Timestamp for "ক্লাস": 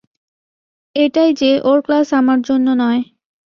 1.81-2.07